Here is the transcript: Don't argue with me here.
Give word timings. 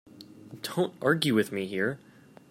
Don't 0.63 0.95
argue 0.99 1.35
with 1.35 1.51
me 1.51 1.67
here. 1.67 1.99